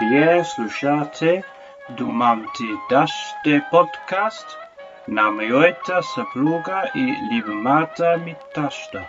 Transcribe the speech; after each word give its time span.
Вие 0.00 0.44
слушате 0.44 1.42
Думам 1.98 2.46
ти 2.56 2.64
даште 2.90 3.64
подкаст 3.70 4.46
на 5.08 5.30
моята 5.30 6.00
съпруга 6.14 6.90
и 6.94 7.14
любимата 7.32 8.16
ми 8.24 8.34
таща. 8.54 9.06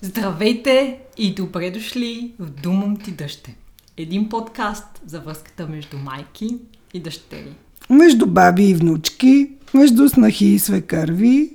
Здравейте 0.00 1.00
и 1.16 1.34
добре 1.34 1.70
дошли 1.70 2.34
в 2.38 2.50
Думам 2.50 2.96
ти 2.96 3.12
дъще. 3.12 3.56
Един 3.96 4.28
подкаст 4.28 5.02
за 5.06 5.20
връзката 5.20 5.66
между 5.66 5.98
майки 5.98 6.58
и 6.94 7.00
дъщери. 7.00 7.54
Между 7.90 8.26
баби 8.26 8.64
и 8.64 8.74
внучки, 8.74 9.48
между 9.74 10.08
снахи 10.08 10.46
и 10.46 10.58
свекърви. 10.58 11.50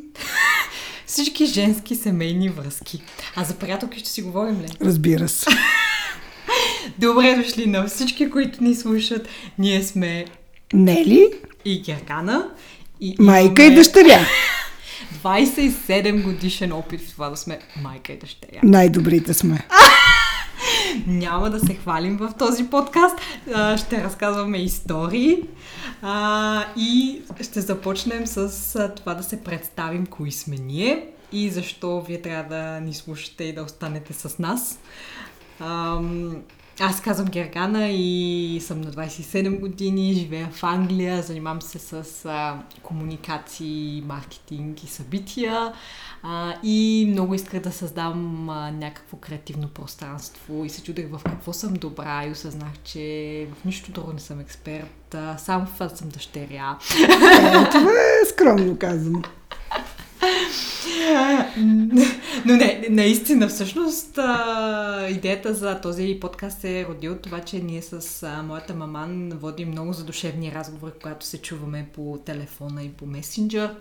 Всички 1.05 1.45
женски 1.45 1.95
семейни 1.95 2.49
връзки. 2.49 3.01
А 3.35 3.43
за 3.43 3.53
приятелки 3.53 3.99
ще 3.99 4.09
си 4.09 4.21
говорим 4.21 4.61
ли? 4.61 4.67
Разбира 4.81 5.29
се. 5.29 5.45
Добре 6.97 7.35
дошли 7.43 7.65
на 7.67 7.87
всички, 7.87 8.29
които 8.29 8.63
ни 8.63 8.75
слушат. 8.75 9.27
Ние 9.57 9.83
сме 9.83 10.25
Нели, 10.73 11.31
и 11.65 11.81
Гергана. 11.81 12.47
И 13.01 13.15
майка 13.19 13.63
и 13.63 13.65
имаме 13.65 13.75
дъщеря. 13.75 14.19
27 15.23 16.23
годишен 16.23 16.71
опит 16.71 17.01
в 17.01 17.11
това 17.11 17.29
да 17.29 17.37
сме 17.37 17.59
майка 17.81 18.13
и 18.13 18.17
дъщеря. 18.17 18.59
Най-добрите 18.63 19.33
сме. 19.33 19.67
Няма 21.07 21.49
да 21.49 21.59
се 21.59 21.73
хвалим 21.73 22.17
в 22.17 22.33
този 22.39 22.69
подкаст. 22.69 23.15
А, 23.53 23.77
Ще 23.77 24.03
разказваме 24.03 24.57
истории 24.57 25.37
а, 26.01 26.65
и 26.77 27.21
ще 27.41 27.61
започнем 27.61 28.27
с 28.27 28.75
а, 28.75 28.95
това 28.95 29.13
да 29.13 29.23
се 29.23 29.43
представим 29.43 30.05
кои 30.05 30.31
сме 30.31 30.55
ние 30.55 31.07
и 31.31 31.49
защо 31.49 32.01
вие 32.01 32.21
трябва 32.21 32.55
да 32.55 32.79
ни 32.79 32.93
слушате 32.93 33.43
и 33.43 33.53
да 33.53 33.63
останете 33.63 34.13
с 34.13 34.39
нас. 34.39 34.79
Ам, 35.59 36.35
Аз 36.81 37.01
казвам 37.01 37.27
Гергана 37.27 37.89
и 37.89 38.61
съм 38.61 38.81
на 38.81 38.91
27 38.91 39.59
години, 39.59 40.13
живея 40.13 40.49
в 40.51 40.63
Англия, 40.63 41.21
занимавам 41.21 41.61
се 41.61 41.79
с 41.79 42.25
а, 42.25 42.59
комуникации, 42.83 44.03
маркетинг 44.05 44.83
и 44.83 44.87
събития 44.87 45.73
а, 46.23 46.53
и 46.63 47.07
много 47.11 47.33
исках 47.33 47.61
да 47.61 47.71
създам 47.71 48.49
а, 48.49 48.71
някакво 48.71 49.17
креативно 49.17 49.67
пространство 49.67 50.65
и 50.65 50.69
се 50.69 50.83
чудех 50.83 51.09
в 51.11 51.21
какво 51.25 51.53
съм 51.53 51.73
добра 51.73 52.25
и 52.25 52.31
осъзнах, 52.31 52.79
че 52.83 53.47
в 53.53 53.65
нищо 53.65 53.91
друго 53.91 54.13
не 54.13 54.19
съм 54.19 54.39
експерт, 54.39 55.15
само 55.37 55.65
в 55.65 55.73
това 55.73 55.89
съм 55.89 56.09
дъщеря. 56.09 56.77
Е, 56.99 57.69
това 57.71 57.91
е 57.91 58.25
скромно 58.29 58.77
казано. 58.77 59.21
Но 62.45 62.55
не, 62.55 62.87
наистина, 62.89 63.47
всъщност 63.47 64.17
а, 64.17 65.07
идеята 65.09 65.53
за 65.53 65.81
този 65.81 66.17
подкаст 66.21 66.61
се 66.61 66.79
е 66.79 66.85
роди 66.85 67.09
от 67.09 67.21
това, 67.21 67.39
че 67.39 67.59
ние 67.59 67.81
с 67.81 68.23
а, 68.23 68.43
моята 68.43 68.75
маман 68.75 69.29
водим 69.29 69.69
много 69.69 69.93
задушевни 69.93 70.51
разговори, 70.51 70.91
когато 71.01 71.25
се 71.25 71.41
чуваме 71.41 71.87
по 71.93 72.19
телефона 72.25 72.83
и 72.83 72.89
по 72.89 73.05
месенджер. 73.05 73.75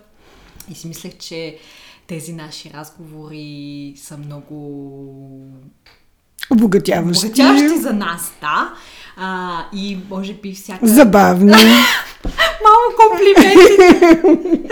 И 0.71 0.75
си 0.75 0.87
мислех, 0.87 1.17
че 1.17 1.57
тези 2.07 2.33
наши 2.33 2.71
разговори 2.73 3.93
са 3.97 4.17
много 4.17 4.55
Обогатяващи. 6.51 7.25
обогатяващи 7.25 7.79
за 7.79 7.93
нас, 7.93 8.33
да. 8.41 8.73
А, 9.17 9.59
и 9.73 9.97
може 10.09 10.33
би 10.33 10.53
всяка... 10.53 10.87
Забавни. 10.87 11.51
Малко 12.63 13.09
комплименти. 13.09 13.77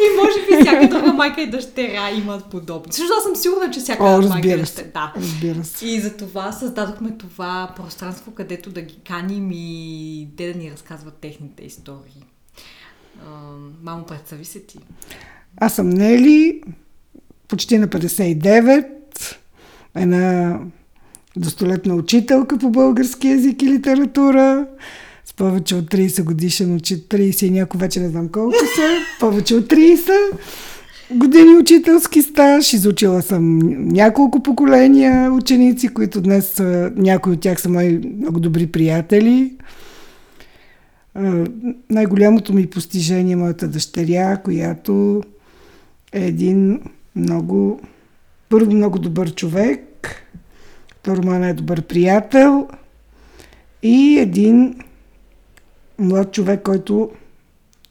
и 0.00 0.16
може 0.16 0.46
би 0.46 0.62
всяка 0.62 0.88
друга 0.88 1.12
майка 1.12 1.42
и 1.42 1.50
дъщеря 1.50 2.10
имат 2.10 2.50
подобно. 2.50 2.92
Също 2.92 3.12
аз 3.18 3.24
съм 3.24 3.36
сигурна, 3.36 3.70
че 3.70 3.80
всяка 3.80 4.04
О, 4.04 4.28
майка 4.28 4.48
и 4.48 4.56
дъщеря... 4.56 4.88
Да. 4.94 5.12
Разбира 5.16 5.64
се. 5.64 5.86
И 5.86 6.00
за 6.00 6.16
това 6.16 6.52
създадохме 6.52 7.10
това 7.10 7.72
пространство, 7.76 8.32
където 8.32 8.70
да 8.70 8.82
ги 8.82 8.96
каним 9.06 9.50
и 9.52 10.28
те 10.36 10.52
да 10.52 10.58
ни 10.58 10.70
разказват 10.70 11.14
техните 11.14 11.64
истории. 11.64 12.24
Мамо, 13.82 14.04
представи 14.04 14.44
се 14.44 14.60
ти. 14.60 14.78
Аз 15.56 15.74
съм 15.74 15.90
Нели, 15.90 16.62
почти 17.48 17.78
на 17.78 17.88
59, 17.88 18.86
една 19.94 20.58
достолетна 21.36 21.94
учителка 21.94 22.58
по 22.58 22.70
български 22.70 23.28
язик 23.28 23.62
и 23.62 23.66
литература, 23.66 24.66
повече 25.36 25.74
от 25.74 25.84
30 25.84 26.24
годишен 26.24 26.74
учит, 26.74 27.08
30 27.08 27.46
и 27.46 27.50
някой 27.50 27.78
вече 27.80 28.00
не 28.00 28.08
знам 28.08 28.28
колко 28.28 28.56
са, 28.76 28.96
повече 29.20 29.54
от 29.54 29.64
30 29.68 30.10
години 31.10 31.56
учителски 31.56 32.22
стаж, 32.22 32.72
изучила 32.72 33.22
съм 33.22 33.58
няколко 33.88 34.42
поколения 34.42 35.32
ученици, 35.32 35.88
които 35.88 36.20
днес 36.20 36.48
са, 36.48 36.92
някои 36.96 37.32
от 37.32 37.40
тях 37.40 37.60
са 37.60 37.68
мои 37.68 38.00
много 38.18 38.40
добри 38.40 38.66
приятели. 38.66 39.52
Най-голямото 41.90 42.52
ми 42.52 42.66
постижение 42.66 43.32
е 43.32 43.36
моята 43.36 43.68
дъщеря, 43.68 44.36
която 44.36 45.22
е 46.12 46.26
един 46.26 46.80
много, 47.16 47.80
първо 48.48 48.72
много 48.72 48.98
добър 48.98 49.34
човек, 49.34 50.08
второ 50.90 51.22
моят 51.24 51.40
най-добър 51.40 51.82
приятел. 51.82 52.68
И 53.82 54.18
един 54.18 54.74
млад 55.98 56.32
човек, 56.32 56.62
който 56.62 57.10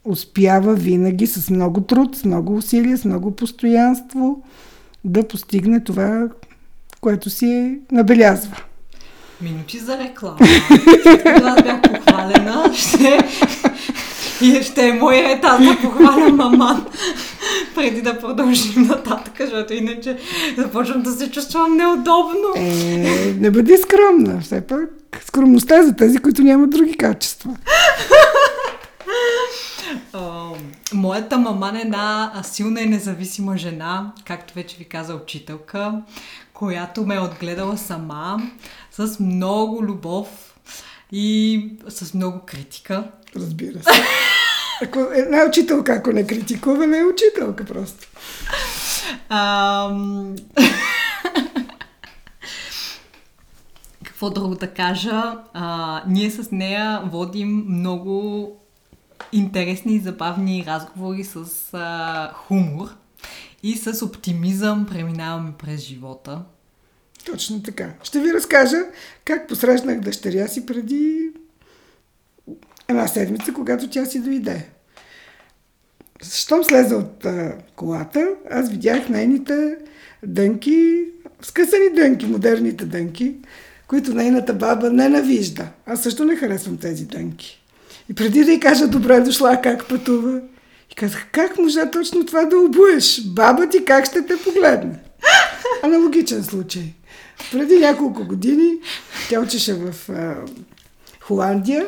успява 0.04 0.74
винаги 0.74 1.26
с 1.26 1.50
много 1.50 1.80
труд, 1.80 2.16
с 2.16 2.24
много 2.24 2.56
усилия, 2.56 2.98
с 2.98 3.04
много 3.04 3.36
постоянство 3.36 4.42
да 5.04 5.28
постигне 5.28 5.84
това, 5.84 6.28
което 7.00 7.30
си 7.30 7.78
набелязва. 7.92 8.56
Минути 9.40 9.78
за 9.78 9.98
реклама. 9.98 10.38
Аз 11.44 11.62
бях 11.62 11.82
похвалена, 11.82 12.74
ще... 12.74 13.18
И 14.42 14.62
ще 14.62 14.88
е 14.88 14.92
мой 14.92 15.14
ред 15.14 15.44
аз 15.44 15.64
да 15.64 15.78
похваля 15.82 16.28
маман 16.28 16.86
преди 17.74 18.02
да 18.02 18.18
продължим 18.18 18.82
нататък, 18.82 19.34
защото 19.40 19.74
иначе 19.74 20.18
започвам 20.58 21.02
да 21.02 21.12
се 21.12 21.30
чувствам 21.30 21.76
неудобно. 21.76 22.52
Е, 22.56 23.34
не 23.40 23.50
бъди 23.50 23.76
скромна. 23.76 24.40
Все 24.40 24.60
пак 24.60 24.90
скромността 25.26 25.78
е 25.78 25.82
за 25.82 25.96
тези, 25.96 26.18
които 26.18 26.42
нямат 26.42 26.70
други 26.70 26.96
качества. 26.96 27.56
Моята 30.92 31.38
мама 31.38 31.72
е 31.76 31.80
една 31.80 32.32
силна 32.44 32.80
и 32.80 32.86
независима 32.86 33.58
жена, 33.58 34.12
както 34.24 34.54
вече 34.54 34.76
ви 34.76 34.84
каза 34.84 35.14
учителка, 35.14 36.02
която 36.54 37.06
ме 37.06 37.14
е 37.14 37.20
отгледала 37.20 37.78
сама, 37.78 38.42
с 38.90 39.20
много 39.20 39.84
любов 39.84 40.54
и 41.12 41.68
с 41.88 42.14
много 42.14 42.40
критика. 42.46 43.04
Разбира 43.36 43.82
се. 43.82 43.90
Ако 44.82 44.98
една 44.98 45.44
учителка, 45.48 45.92
ако 45.92 46.12
не 46.12 46.26
критикува, 46.26 46.86
не 46.86 46.98
е 46.98 47.04
учителка 47.04 47.64
просто. 47.64 48.08
Ам... 49.28 50.36
Какво 54.22 54.40
друго 54.40 54.54
да 54.54 54.66
кажа? 54.66 55.38
А, 55.52 56.02
ние 56.08 56.30
с 56.30 56.50
нея 56.50 57.02
водим 57.06 57.64
много 57.68 58.46
интересни 59.32 59.94
и 59.94 60.00
забавни 60.00 60.64
разговори 60.66 61.24
с 61.24 61.44
а, 61.72 62.32
хумор 62.34 62.88
и 63.62 63.76
с 63.76 64.04
оптимизъм 64.04 64.86
преминаваме 64.86 65.52
през 65.58 65.80
живота. 65.80 66.42
Точно 67.26 67.62
така. 67.62 67.90
Ще 68.02 68.20
ви 68.20 68.34
разкажа 68.34 68.76
как 69.24 69.48
посрещнах 69.48 70.00
дъщеря 70.00 70.48
си 70.48 70.66
преди 70.66 71.30
една 72.88 73.06
седмица, 73.06 73.52
когато 73.52 73.90
тя 73.90 74.04
си 74.04 74.22
дойде. 74.22 74.68
Щом 76.34 76.64
слезе 76.64 76.94
от 76.94 77.24
а, 77.24 77.56
колата, 77.76 78.28
аз 78.50 78.70
видях 78.70 79.08
нейните 79.08 79.76
дънки, 80.22 81.04
скъсани 81.42 81.90
дънки, 81.94 82.26
модерните 82.26 82.84
дънки, 82.84 83.36
които 83.92 84.14
нейната 84.14 84.54
баба 84.54 84.90
ненавижда. 84.90 85.66
Аз 85.86 86.02
също 86.02 86.24
не 86.24 86.36
харесвам 86.36 86.76
тези 86.76 87.04
дънки. 87.04 87.62
И 88.10 88.14
преди 88.14 88.44
да 88.44 88.52
й 88.52 88.60
кажа 88.60 88.88
добре 88.88 89.20
дошла, 89.20 89.60
как 89.62 89.88
пътува, 89.88 90.40
и 90.92 90.94
казах, 90.94 91.26
как 91.32 91.58
можа 91.58 91.90
точно 91.90 92.26
това 92.26 92.44
да 92.44 92.58
обуеш? 92.58 93.22
Баба 93.26 93.68
ти 93.68 93.84
как 93.84 94.06
ще 94.06 94.26
те 94.26 94.34
погледне? 94.44 94.98
Аналогичен 95.82 96.44
случай. 96.44 96.82
Преди 97.52 97.78
няколко 97.78 98.24
години 98.24 98.72
тя 99.28 99.40
учеше 99.40 99.74
в 99.74 100.10
а, 100.10 100.34
Холандия, 101.20 101.86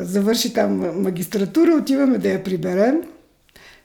завърши 0.00 0.52
там 0.52 1.02
магистратура, 1.02 1.74
отиваме 1.74 2.18
да 2.18 2.28
я 2.28 2.44
приберем. 2.44 3.02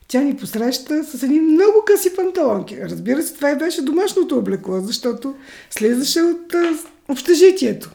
Тя 0.08 0.22
ни 0.22 0.38
посреща 0.38 1.04
с 1.04 1.24
едни 1.24 1.40
много 1.40 1.84
къси 1.86 2.16
панталонки. 2.16 2.78
Разбира 2.82 3.24
се, 3.24 3.34
това 3.34 3.52
и 3.52 3.56
беше 3.56 3.82
домашното 3.82 4.38
облекло, 4.38 4.80
защото 4.82 5.36
слизаше 5.70 6.22
от 6.22 6.54
а, 6.54 6.74
общежитието. 7.08 7.90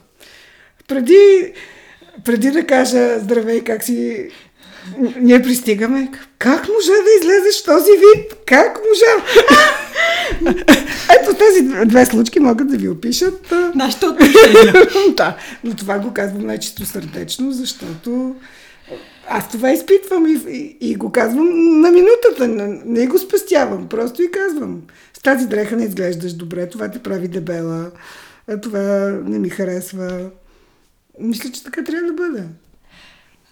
Преди, 0.87 1.53
преди 2.25 2.51
да 2.51 2.65
кажа 2.65 3.19
здравей, 3.19 3.63
как 3.63 3.83
си 3.83 4.29
ние 5.19 5.41
пристигаме. 5.41 6.11
Как 6.39 6.67
можа 6.67 6.91
да 6.91 7.09
излезеш 7.21 7.61
в 7.61 7.65
този 7.65 7.91
вид? 7.91 8.35
Как 8.45 8.79
можа? 8.89 9.25
Ето 11.21 11.33
тези 11.33 11.85
две 11.85 12.05
случки 12.05 12.39
могат 12.39 12.67
да 12.71 12.77
ви 12.77 12.89
опишат. 12.89 13.53
Нашите 13.75 14.05
отношения. 14.05 14.73
да, 15.17 15.37
но 15.63 15.75
това 15.75 15.99
го 15.99 16.13
казвам 16.13 16.45
най-чисто 16.45 16.85
сърдечно, 16.85 17.51
защото 17.51 18.35
аз 19.29 19.49
това 19.49 19.71
изпитвам 19.71 20.25
и, 20.25 20.39
и, 20.49 20.77
и 20.81 20.95
го 20.95 21.11
казвам 21.11 21.81
на 21.81 21.91
минутата, 21.91 22.47
не, 22.47 22.81
не 22.85 23.07
го 23.07 23.17
спестявам, 23.17 23.87
просто 23.89 24.23
и 24.23 24.31
казвам. 24.31 24.81
С 25.13 25.21
тази 25.21 25.47
дреха 25.47 25.75
не 25.75 25.83
изглеждаш 25.83 26.33
добре, 26.33 26.69
това 26.69 26.91
те 26.91 27.03
прави 27.03 27.27
дебела, 27.27 27.91
това 28.61 28.79
не 29.25 29.39
ми 29.39 29.49
харесва. 29.49 30.29
Мисля, 31.19 31.51
че 31.51 31.63
така 31.63 31.83
трябва 31.83 32.07
да 32.07 32.13
бъде. 32.13 32.43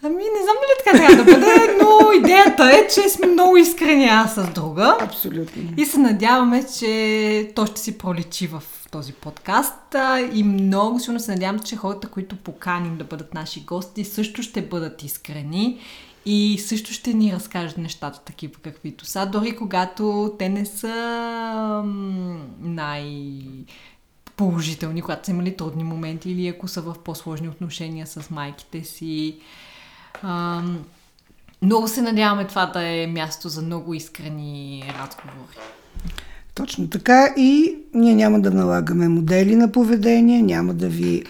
Ами, 0.03 0.15
не 0.15 0.43
знам 0.43 0.55
дали 0.61 0.85
така 0.85 0.97
трябва 0.97 1.23
да 1.23 1.31
бъде, 1.31 1.77
но 1.81 2.11
идеята 2.11 2.63
е, 2.63 2.87
че 2.87 3.09
сме 3.09 3.27
много 3.27 3.57
искрени 3.57 4.05
аз 4.05 4.35
с 4.35 4.47
друга. 4.55 4.97
Абсолютно. 5.01 5.63
И 5.77 5.85
се 5.85 5.99
надяваме, 5.99 6.65
че 6.79 7.51
то 7.55 7.65
ще 7.65 7.81
си 7.81 7.97
проличи 7.97 8.47
в 8.47 8.63
този 8.91 9.13
подкаст. 9.13 9.95
И 10.33 10.43
много 10.43 10.99
силно 10.99 11.19
се 11.19 11.31
надявам, 11.31 11.59
че 11.59 11.75
хората, 11.75 12.07
които 12.07 12.35
поканим 12.35 12.97
да 12.97 13.03
бъдат 13.03 13.33
наши 13.33 13.61
гости, 13.61 14.05
също 14.05 14.43
ще 14.43 14.61
бъдат 14.61 15.03
искрени 15.03 15.79
и 16.25 16.59
също 16.59 16.93
ще 16.93 17.13
ни 17.13 17.33
разкажат 17.33 17.77
нещата 17.77 18.19
такива 18.19 18.53
каквито 18.61 19.05
са, 19.05 19.25
дори 19.25 19.55
когато 19.55 20.35
те 20.39 20.49
не 20.49 20.65
са 20.65 21.83
най 22.59 23.31
положителни, 24.35 25.01
когато 25.01 25.25
са 25.25 25.31
имали 25.31 25.57
трудни 25.57 25.83
моменти 25.83 26.31
или 26.31 26.47
ако 26.47 26.67
са 26.67 26.81
в 26.81 26.95
по-сложни 27.03 27.49
отношения 27.49 28.07
с 28.07 28.29
майките 28.29 28.83
си. 28.83 29.39
Ам, 30.23 30.85
много 31.61 31.87
се 31.87 32.01
надяваме 32.01 32.47
това 32.47 32.65
да 32.65 32.83
е 32.83 33.07
място 33.07 33.49
за 33.49 33.61
много 33.61 33.93
искрени 33.93 34.83
разговори. 34.99 35.57
Точно 36.57 36.87
така 36.87 37.33
и 37.37 37.75
ние 37.93 38.15
няма 38.15 38.39
да 38.39 38.51
налагаме 38.51 39.07
модели 39.07 39.55
на 39.55 39.71
поведение, 39.71 40.41
няма 40.41 40.73
да 40.73 40.87
ви 40.87 41.23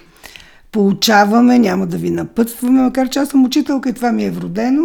получаваме, 0.71 1.59
няма 1.59 1.87
да 1.87 1.97
ви 1.97 2.09
напътстваме, 2.09 2.81
макар 2.81 3.09
че 3.09 3.19
аз 3.19 3.29
съм 3.29 3.45
учителка 3.45 3.89
и 3.89 3.93
това 3.93 4.11
ми 4.11 4.25
е 4.25 4.31
вродено, 4.31 4.83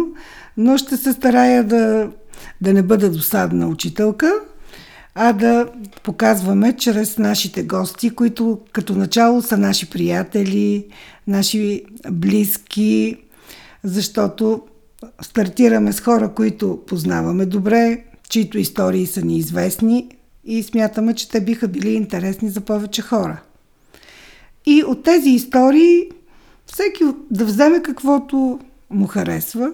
но 0.57 0.77
ще 0.77 0.97
се 0.97 1.13
старая 1.13 1.63
да, 1.63 2.09
да 2.61 2.73
не 2.73 2.81
бъда 2.81 3.09
досадна 3.09 3.67
учителка, 3.67 4.33
а 5.15 5.33
да 5.33 5.67
показваме 6.03 6.73
чрез 6.77 7.17
нашите 7.17 7.63
гости, 7.63 8.09
които 8.09 8.59
като 8.71 8.95
начало 8.95 9.41
са 9.41 9.57
наши 9.57 9.89
приятели, 9.89 10.85
наши 11.27 11.81
близки, 12.11 13.17
защото 13.83 14.61
стартираме 15.21 15.93
с 15.93 15.99
хора, 15.99 16.33
които 16.35 16.79
познаваме 16.87 17.45
добре, 17.45 18.03
чието 18.29 18.57
истории 18.57 19.07
са 19.07 19.21
ни 19.21 19.37
известни 19.37 20.09
и 20.45 20.63
смятаме, 20.63 21.13
че 21.13 21.29
те 21.29 21.41
биха 21.41 21.67
били 21.67 21.93
интересни 21.93 22.49
за 22.49 22.61
повече 22.61 23.01
хора. 23.01 23.41
И 24.65 24.83
от 24.83 25.03
тези 25.03 25.29
истории 25.29 26.09
всеки 26.65 27.03
да 27.31 27.45
вземе 27.45 27.81
каквото 27.83 28.59
му 28.89 29.07
харесва, 29.07 29.71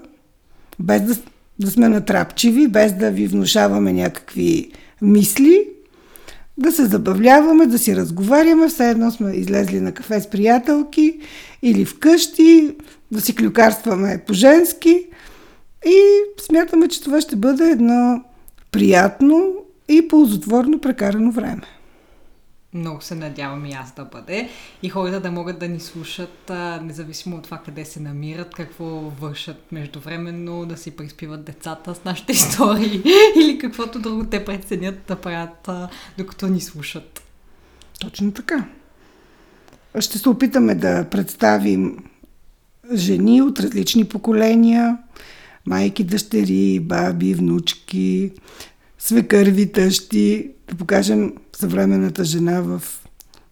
без 0.80 1.02
да, 1.02 1.16
да 1.60 1.72
сме 1.72 1.90
натрапчиви, 1.90 2.68
без 2.68 2.94
да 2.94 3.12
ви 3.12 3.28
внушаваме 3.28 3.94
някакви 3.94 4.72
мисли, 5.02 5.68
да 6.58 6.72
се 6.72 6.86
забавляваме, 6.86 7.66
да 7.66 7.80
си 7.80 7.96
разговаряме, 7.96 8.68
все 8.68 8.90
едно 8.90 9.12
сме 9.12 9.32
излезли 9.32 9.80
на 9.80 9.92
кафе 9.92 10.22
с 10.22 10.30
приятелки 10.30 11.20
или 11.62 11.86
вкъщи, 11.86 12.76
да 13.12 13.22
си 13.22 13.36
клюкарстваме 13.36 14.24
по-женски 14.28 15.06
и 15.86 16.02
смятаме, 16.42 16.88
че 16.88 17.04
това 17.04 17.22
ще 17.22 17.36
бъде 17.36 17.70
едно 17.70 18.24
приятно 18.72 19.54
и 19.90 20.08
ползотворно 20.08 20.82
прекарано 20.82 21.32
време. 21.32 21.68
Много 22.74 23.02
се 23.02 23.16
надявам 23.16 23.66
и 23.66 23.74
аз 23.74 23.96
да 23.96 24.06
бъде. 24.06 24.50
И 24.84 24.90
хората 24.90 25.20
да 25.20 25.32
могат 25.32 25.60
да 25.60 25.68
ни 25.68 25.80
слушат, 25.80 26.50
а, 26.50 26.82
независимо 26.84 27.36
от 27.36 27.44
това 27.44 27.58
къде 27.58 27.86
се 27.86 28.00
намират, 28.00 28.56
какво 28.56 28.86
вършат 29.22 29.72
междувременно, 29.72 30.66
да 30.66 30.78
си 30.78 30.92
приспиват 30.92 31.44
децата 31.44 31.96
с 31.96 32.04
нашите 32.04 32.32
истории 32.34 33.04
или 33.36 33.58
каквото 33.58 34.00
друго 34.00 34.26
те 34.26 34.46
преценят 34.46 35.00
да 35.08 35.16
правят, 35.16 35.68
а, 35.68 35.90
докато 36.18 36.48
ни 36.48 36.62
слушат. 36.62 37.22
Точно 38.00 38.32
така. 38.32 38.66
Ще 40.00 40.18
се 40.18 40.30
опитаме 40.30 40.76
да 40.76 41.10
представим 41.10 41.98
жени 42.94 43.42
от 43.42 43.60
различни 43.60 44.06
поколения, 44.06 44.98
майки, 45.66 46.04
дъщери, 46.04 46.80
баби, 46.80 47.34
внучки, 47.34 48.32
свекърви, 49.00 49.72
тъщи, 49.72 50.52
да 50.68 50.76
покажем 50.76 51.34
съвременната 51.56 52.24
жена 52.24 52.62
в 52.62 52.82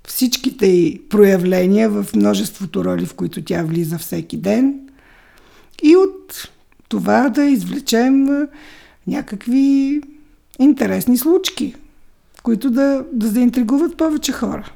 всичките 0.08 0.66
й 0.68 1.02
проявления, 1.10 1.90
в 1.90 2.06
множеството 2.16 2.86
роли, 2.86 3.06
в 3.06 3.14
които 3.14 3.44
тя 3.44 3.64
влиза 3.64 3.98
всеки 3.98 4.38
ден. 4.38 4.80
И 5.84 5.96
от 5.96 6.50
това 6.90 7.30
да 7.30 7.44
извлечем 7.44 8.28
някакви 9.08 10.02
интересни 10.60 11.18
случки, 11.18 11.76
които 12.44 12.72
да, 12.72 13.06
да 13.14 13.28
заинтригуват 13.28 13.98
повече 13.98 14.32
хора. 14.32 14.72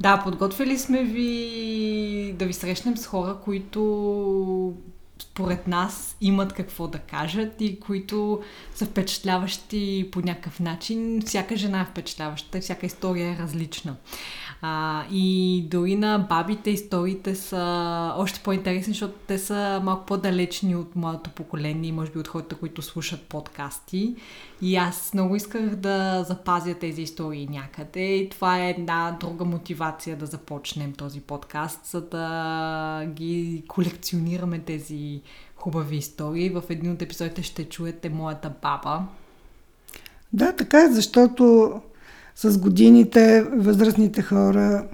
Да, 0.00 0.20
подготвили 0.24 0.78
сме 0.78 1.02
ви 1.02 2.34
да 2.38 2.46
ви 2.46 2.52
срещнем 2.52 2.96
с 2.96 3.06
хора, 3.06 3.36
които 3.44 4.74
според 5.18 5.66
нас 5.66 6.16
имат 6.20 6.52
какво 6.52 6.88
да 6.88 6.98
кажат 6.98 7.60
и 7.60 7.80
които 7.80 8.42
са 8.74 8.86
впечатляващи 8.86 10.08
по 10.12 10.20
някакъв 10.20 10.60
начин. 10.60 11.22
Всяка 11.26 11.56
жена 11.56 11.80
е 11.80 11.84
впечатляваща, 11.84 12.60
всяка 12.60 12.86
история 12.86 13.32
е 13.32 13.42
различна. 13.42 13.96
А, 14.62 15.04
и 15.10 15.62
дори 15.70 15.96
на 15.96 16.18
бабите 16.18 16.70
историите 16.70 17.34
са 17.34 18.12
още 18.16 18.40
по-интересни, 18.40 18.92
защото 18.92 19.14
те 19.26 19.38
са 19.38 19.80
малко 19.84 20.06
по-далечни 20.06 20.76
от 20.76 20.96
моето 20.96 21.30
поколение 21.30 21.88
и 21.88 21.92
може 21.92 22.10
би 22.10 22.18
от 22.18 22.28
хората, 22.28 22.54
които 22.56 22.82
слушат 22.82 23.22
подкасти. 23.22 24.16
И 24.62 24.76
аз 24.76 25.14
много 25.14 25.36
исках 25.36 25.62
да 25.62 26.24
запазя 26.28 26.74
тези 26.74 27.02
истории 27.02 27.48
някъде 27.50 28.14
и 28.14 28.28
това 28.28 28.58
е 28.60 28.70
една 28.70 29.16
друга 29.20 29.44
мотивация 29.44 30.16
да 30.16 30.26
започнем 30.26 30.92
този 30.92 31.20
подкаст, 31.20 31.86
за 31.86 32.00
да 32.00 33.06
ги 33.06 33.64
колекционираме 33.68 34.58
тези 34.58 35.20
хубави 35.56 35.96
истории. 35.96 36.50
В 36.50 36.62
един 36.70 36.92
от 36.92 37.02
епизодите 37.02 37.42
ще 37.42 37.68
чуете 37.68 38.08
моята 38.08 38.52
баба. 38.62 39.02
Да, 40.32 40.56
така 40.56 40.84
е, 40.84 40.92
защото 40.92 41.72
с 42.36 42.58
годините 42.58 43.42
възрастните 43.42 44.22
хора 44.22 44.84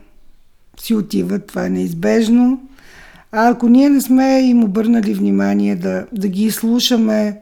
си 0.80 0.94
отиват, 0.94 1.46
това 1.46 1.66
е 1.66 1.70
неизбежно. 1.70 2.68
А 3.32 3.48
ако 3.48 3.68
ние 3.68 3.88
не 3.88 4.00
сме 4.00 4.40
им 4.40 4.64
обърнали 4.64 5.14
внимание 5.14 5.76
да, 5.76 6.06
да 6.12 6.28
ги 6.28 6.50
слушаме, 6.50 7.40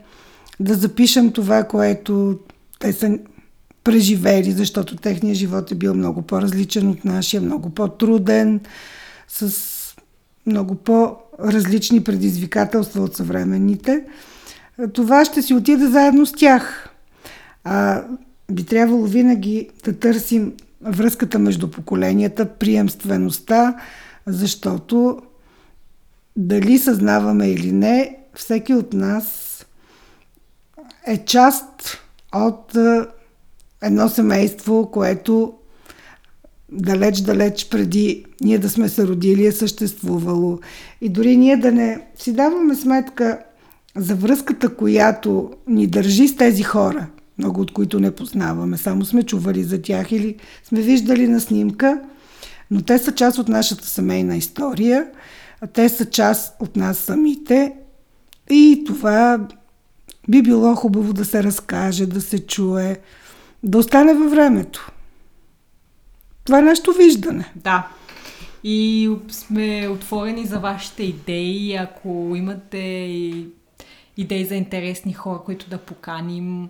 да 0.61 0.75
запишем 0.75 1.33
това, 1.33 1.64
което 1.64 2.38
те 2.78 2.92
са 2.92 3.19
преживели, 3.85 4.52
защото 4.52 4.97
техният 4.97 5.38
живот 5.38 5.71
е 5.71 5.75
бил 5.75 5.95
много 5.95 6.23
по-различен 6.23 6.88
от 6.88 7.04
нашия, 7.04 7.40
много 7.40 7.71
по-труден, 7.71 8.61
с 9.28 9.54
много 10.47 10.75
по-различни 10.75 12.04
предизвикателства 12.04 13.02
от 13.02 13.16
съвременните, 13.16 14.04
това 14.92 15.25
ще 15.25 15.42
си 15.42 15.54
отиде 15.54 15.87
заедно 15.87 16.26
с 16.26 16.33
тях. 16.33 16.88
А 17.64 18.02
би 18.50 18.64
трябвало 18.64 19.02
винаги 19.02 19.69
да 19.85 19.99
търсим 19.99 20.52
връзката 20.83 21.38
между 21.38 21.71
поколенията, 21.71 22.47
приемствеността, 22.47 23.76
защото 24.26 25.23
дали 26.37 26.78
съзнаваме 26.78 27.49
или 27.49 27.73
не, 27.73 28.16
всеки 28.35 28.75
от 28.75 28.92
нас 28.92 29.47
е 31.07 31.25
част 31.25 31.99
от 32.35 32.76
едно 33.83 34.09
семейство, 34.09 34.90
което 34.92 35.54
далеч-далеч 36.73 37.69
преди 37.71 38.25
ние 38.40 38.59
да 38.59 38.71
сме 38.71 38.88
се 38.88 39.07
родили 39.07 39.47
е 39.47 39.52
съществувало. 39.52 40.59
И 41.00 41.09
дори 41.09 41.37
ние 41.37 41.57
да 41.57 41.73
не 41.73 42.07
си 42.14 42.33
даваме 42.33 42.75
сметка 42.75 43.38
за 43.97 44.14
връзката, 44.14 44.76
която 44.76 45.50
ни 45.66 45.87
държи 45.87 46.28
с 46.28 46.37
тези 46.37 46.62
хора– 46.62 47.07
много 47.41 47.61
от 47.61 47.73
които 47.73 48.01
не 48.01 48.11
познаваме, 48.11 48.77
само 48.77 49.05
сме 49.05 49.23
чували 49.23 49.65
за 49.65 49.83
тях 49.83 50.13
или 50.13 50.37
сме 50.65 50.81
виждали 50.81 51.29
на 51.29 51.41
снимка, 51.41 52.01
но 52.71 52.83
те 52.83 52.99
са 52.99 53.13
част 53.13 53.39
от 53.39 53.49
нашата 53.49 53.87
семейна 53.87 54.37
история, 54.37 55.07
те 55.73 55.89
са 55.89 56.11
част 56.11 56.57
от 56.61 56.77
нас 56.77 56.99
самите 56.99 57.73
и 58.51 58.85
това 58.87 59.49
би 60.29 60.43
било 60.43 60.75
хубаво 60.75 61.13
да 61.13 61.25
се 61.25 61.43
разкаже, 61.43 62.07
да 62.07 62.21
се 62.21 62.47
чуе, 62.47 62.97
да 63.63 63.79
остане 63.79 64.15
във 64.15 64.31
времето. 64.31 64.91
Това 66.45 66.59
е 66.59 66.63
нашето 66.63 66.93
виждане. 66.93 67.53
Да. 67.57 67.89
И 68.65 69.11
сме 69.31 69.89
отворени 69.89 70.47
за 70.47 70.59
вашите 70.59 71.03
идеи. 71.03 71.77
Ако 71.77 72.33
имате 72.37 72.79
идеи 74.17 74.45
за 74.45 74.55
интересни 74.55 75.13
хора, 75.13 75.39
които 75.45 75.71
да 75.71 75.79
поканим. 75.79 76.69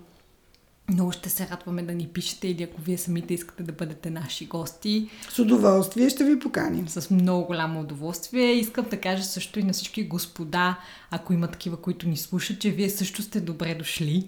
Много 0.90 1.12
ще 1.12 1.30
се 1.30 1.49
радваме 1.50 1.82
да 1.82 1.92
ни 1.92 2.06
пишете 2.06 2.49
или 2.49 2.62
ако 2.62 2.80
вие 2.80 2.99
самите 2.99 3.35
искате 3.35 3.62
да 3.62 3.73
бъдете 3.73 4.11
наши 4.11 4.47
гости. 4.47 5.09
С 5.30 5.38
удоволствие 5.38 6.11
ще 6.11 6.25
ви 6.25 6.38
поканим. 6.38 6.88
С 6.88 7.11
много 7.11 7.47
голямо 7.47 7.80
удоволствие. 7.80 8.52
Искам 8.52 8.87
да 8.90 9.00
кажа 9.00 9.23
също 9.25 9.61
и 9.61 9.62
на 9.62 9.73
всички 9.73 10.04
господа, 10.04 10.78
ако 11.11 11.32
има 11.32 11.49
такива, 11.49 11.76
които 11.76 12.09
ни 12.09 12.16
слушат, 12.16 12.61
че 12.61 12.70
вие 12.70 12.90
също 12.90 13.23
сте 13.23 13.40
добре 13.40 13.75
дошли. 13.75 14.26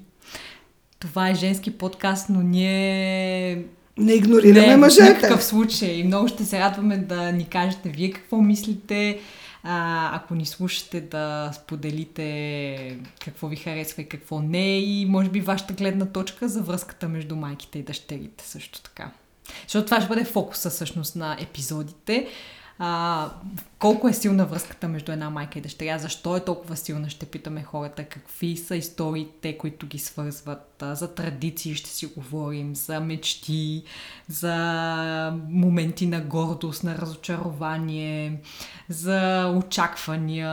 Това 0.99 1.28
е 1.28 1.35
женски 1.35 1.71
подкаст, 1.71 2.28
но 2.28 2.42
ние 2.42 3.64
не 3.99 4.12
игнорираме 4.12 4.66
не, 4.66 4.76
мъжете. 4.76 5.04
В 5.04 5.14
никакъв 5.14 5.45
случай. 5.45 6.04
Много 6.04 6.28
ще 6.28 6.45
се 6.45 6.61
радваме 6.61 6.97
да 6.97 7.33
ни 7.33 7.45
кажете 7.45 7.88
вие 7.88 8.11
какво 8.11 8.40
мислите. 8.40 9.21
А, 9.62 10.11
ако 10.16 10.35
ни 10.35 10.47
слушате 10.47 11.00
да 11.00 11.52
споделите 11.54 12.99
какво 13.25 13.49
ви 13.49 13.57
харесва 13.57 14.02
и 14.02 14.09
какво 14.09 14.40
не 14.40 14.78
и 14.78 15.07
може 15.07 15.31
би 15.31 15.40
вашата 15.40 15.73
гледна 15.73 16.07
точка 16.07 16.49
за 16.49 16.62
връзката 16.62 17.09
между 17.09 17.37
майките 17.37 17.78
и 17.78 17.83
дъщерите 17.83 18.49
също 18.49 18.83
така. 18.83 19.11
Защото 19.62 19.85
това 19.85 20.00
ще 20.00 20.09
бъде 20.09 20.25
фокуса 20.25 20.71
всъщност 20.71 21.16
на 21.16 21.37
епизодите 21.40 22.28
а, 22.79 23.31
колко 23.79 24.09
е 24.09 24.12
силна 24.12 24.47
връзката 24.47 24.88
между 24.88 25.12
една 25.12 25.31
майка 25.31 25.59
и 25.59 25.62
дъщеря, 25.62 25.99
защо 25.99 26.37
е 26.37 26.45
толкова 26.45 26.76
силна, 26.76 27.11
ще 27.11 27.26
питаме 27.26 27.62
хората, 27.62 28.05
какви 28.05 28.57
са 28.57 28.76
историите, 28.76 29.59
които 29.59 29.87
ги 29.87 29.99
свързват, 29.99 30.83
а, 30.83 30.95
за 30.95 31.14
традиции 31.14 31.75
ще 31.75 31.91
си 31.91 32.07
говорим, 32.07 32.75
за 32.76 33.00
мечти, 33.00 33.85
за 34.29 35.38
моменти 35.49 36.07
на 36.07 36.21
гордост, 36.21 36.85
на 36.85 36.99
разочарование, 36.99 38.41
за 38.88 39.49
очаквания, 39.59 40.50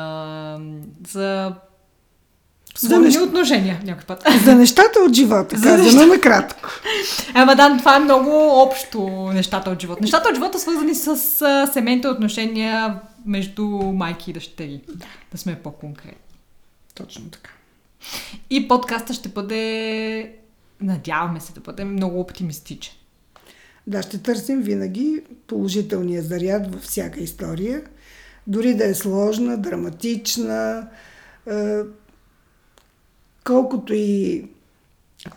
за 1.07 1.55
за 2.87 2.99
нещ... 2.99 3.17
отношения 3.17 3.81
някой 3.85 4.03
път. 4.05 4.23
За 4.45 4.55
нещата 4.55 4.99
от 4.99 5.13
живота, 5.13 5.57
за 5.57 5.63
казано 5.63 5.83
неща... 5.83 6.05
накратко. 6.05 6.69
Ема 7.35 7.55
да, 7.55 7.77
това 7.77 7.95
е 7.95 7.99
много 7.99 8.31
общо 8.61 9.07
нещата 9.33 9.69
от 9.69 9.81
живота. 9.81 10.01
Нещата 10.01 10.29
от 10.29 10.35
живота 10.35 10.59
свързани 10.59 10.95
с 10.95 11.17
семейните 11.73 12.07
отношения 12.07 12.99
между 13.25 13.67
майки 13.69 14.29
и 14.31 14.33
дъщери. 14.33 14.81
Да. 14.87 15.05
Да 15.31 15.37
сме 15.37 15.55
по-конкретни. 15.55 16.35
Точно 16.95 17.29
така. 17.29 17.51
И 18.49 18.67
подкаста 18.67 19.13
ще 19.13 19.29
бъде, 19.29 20.33
надяваме 20.81 21.39
се 21.39 21.53
да 21.53 21.59
бъде 21.59 21.83
много 21.83 22.19
оптимистичен. 22.19 22.93
Да, 23.87 24.01
ще 24.01 24.17
търсим 24.17 24.61
винаги 24.61 25.21
положителния 25.47 26.21
заряд 26.21 26.73
във 26.73 26.81
всяка 26.81 27.19
история. 27.19 27.81
Дори 28.47 28.73
да 28.73 28.85
е 28.87 28.93
сложна, 28.93 29.57
драматична, 29.57 30.87
колкото 33.43 33.93
и 33.93 34.45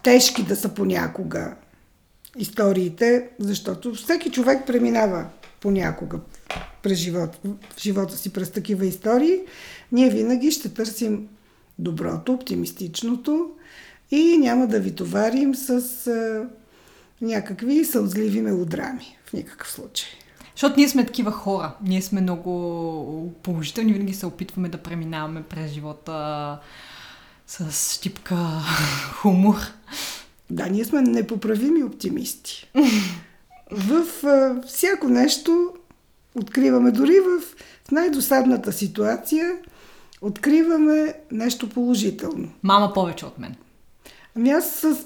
тежки 0.03 0.43
да 0.43 0.57
са 0.57 0.69
понякога 0.69 1.55
историите, 2.39 3.29
защото 3.39 3.95
всеки 3.95 4.31
човек 4.31 4.67
преминава 4.67 5.27
понякога 5.61 6.19
през 6.83 6.99
живота, 6.99 7.39
в 7.45 7.81
живота 7.81 8.17
си 8.17 8.33
през 8.33 8.51
такива 8.51 8.87
истории, 8.87 9.41
ние 9.93 10.11
винаги 10.11 10.51
ще 10.51 10.75
търсим 10.75 11.29
доброто, 11.79 12.33
оптимистичното 12.33 13.51
и 14.11 14.39
няма 14.39 14.67
да 14.67 14.81
ви 14.81 14.95
товарим 14.95 15.55
с 15.55 15.71
а, 16.07 16.49
някакви 17.21 17.85
сълзливи 17.85 18.41
мелодрами 18.41 19.19
в 19.27 19.33
никакъв 19.33 19.71
случай. 19.71 20.09
Защото 20.55 20.75
ние 20.77 20.89
сме 20.89 21.07
такива 21.07 21.33
хора. 21.33 21.75
Ние 21.83 22.03
сме 22.03 22.21
много 22.21 23.33
положителни, 23.43 23.93
винаги 23.93 24.15
се 24.15 24.27
опитваме 24.27 24.69
да 24.69 24.79
преминаваме 24.79 25.43
през 25.43 25.71
живота 25.71 26.59
с 27.53 27.95
щипка 27.95 28.37
хумор. 29.15 29.57
Да, 30.51 30.67
ние 30.67 30.85
сме 30.85 31.03
непоправими 31.03 31.85
оптимисти. 31.85 32.71
в 33.71 34.27
а, 34.27 34.63
всяко 34.67 35.09
нещо 35.09 35.73
откриваме, 36.35 36.91
дори 36.91 37.21
в, 37.21 37.41
в 37.89 37.91
най-досадната 37.91 38.73
ситуация, 38.73 39.57
откриваме 40.21 41.15
нещо 41.31 41.69
положително. 41.69 42.49
Мама 42.63 42.93
повече 42.93 43.27
от 43.27 43.39
мен. 43.39 43.55
Ами 44.37 44.51
аз 44.51 44.71
с, 44.71 44.97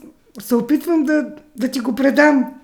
се 0.41 0.55
опитвам 0.55 1.05
да, 1.05 1.35
да 1.57 1.71
ти 1.71 1.81
го 1.81 1.95
предам, 1.95 2.55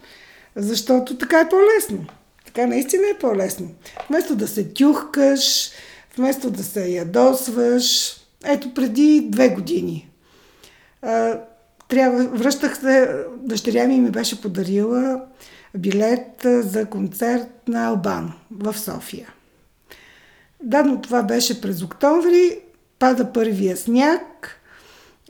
защото 0.57 1.19
така 1.19 1.41
е 1.41 1.49
по-лесно. 1.49 2.07
Така 2.45 2.67
наистина 2.67 3.03
е 3.15 3.19
по-лесно. 3.19 3.69
Вместо 4.09 4.37
да 4.37 4.49
се 4.49 4.69
тюхкаш, 4.69 5.71
вместо 6.17 6.51
да 6.51 6.65
се 6.65 6.89
ядосваш, 6.89 8.17
ето 8.44 8.75
преди 8.75 9.28
две 9.30 9.49
години. 9.49 10.11
Трябва, 11.88 12.25
връщах 12.25 12.78
се, 12.78 13.25
дъщеря 13.37 13.87
ми 13.87 14.00
ми 14.00 14.11
беше 14.11 14.40
подарила 14.40 15.25
билет 15.76 16.40
за 16.44 16.87
концерт 16.87 17.68
на 17.68 17.87
Албан 17.87 18.32
в 18.50 18.78
София. 18.78 19.28
Да, 20.62 20.82
но 20.82 21.00
това 21.00 21.22
беше 21.22 21.61
през 21.61 21.82
октомври, 21.82 22.58
пада 22.99 23.32
първия 23.32 23.76
сняг, 23.76 24.49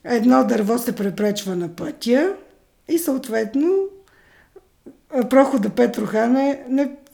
едно 0.05 0.45
дърво 0.45 0.79
се 0.79 0.97
препречва 0.97 1.57
на 1.57 1.69
пътя 1.69 2.33
и 2.89 2.99
съответно 2.99 3.79
прохода 5.31 5.71
Петрохан 5.71 6.37
е 6.37 6.65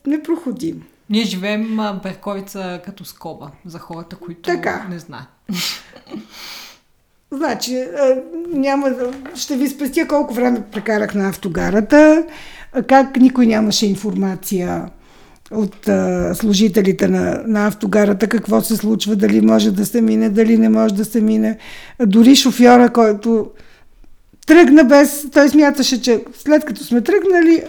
непроходим. 0.07 0.87
Ние 1.11 1.25
живеем 1.25 1.79
Берковица 2.03 2.81
като 2.85 3.05
скоба 3.05 3.51
за 3.67 3.79
хората, 3.79 4.17
които 4.17 4.41
така. 4.43 4.87
не 4.91 4.99
знаят. 4.99 5.29
Значи, 7.31 7.85
няма 8.49 8.91
да... 8.91 9.13
Ще 9.35 9.57
ви 9.57 9.69
спестя 9.69 10.07
колко 10.09 10.35
време 10.35 10.63
прекарах 10.73 11.15
на 11.15 11.29
автогарата, 11.29 12.25
как 12.87 13.17
никой 13.17 13.47
нямаше 13.47 13.87
информация 13.87 14.89
от 15.51 15.89
а, 15.89 16.35
служителите 16.35 17.09
на, 17.09 17.43
на 17.47 17.67
автогарата, 17.67 18.29
какво 18.29 18.61
се 18.61 18.77
случва, 18.77 19.17
дали 19.17 19.41
може 19.41 19.71
да 19.71 19.87
се 19.87 20.03
мине, 20.03 20.31
дали 20.31 20.59
не 20.59 20.69
може 20.69 20.95
да 20.95 21.05
се 21.05 21.21
мине. 21.21 21.59
Дори 22.07 22.37
шофьора, 22.37 22.93
който 22.93 23.51
тръгна 24.47 24.85
без... 24.85 25.27
Той 25.33 25.49
смяташе, 25.49 26.03
че 26.03 26.25
след 26.35 26.65
като 26.65 26.85
сме 26.85 27.01
тръгнали, 27.01 27.63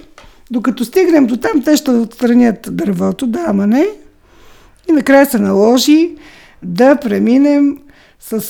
докато 0.52 0.86
стигнем 0.86 1.26
до 1.26 1.38
там, 1.38 1.64
те 1.64 1.78
ще 1.78 1.92
отстранят 1.92 2.70
дървото, 2.72 3.28
да, 3.28 3.44
ама 3.48 3.68
не. 3.68 3.86
И 4.90 4.92
накрая 4.92 5.26
се 5.26 5.40
наложи 5.40 6.16
да 6.64 6.96
преминем 6.96 7.78
с 8.20 8.44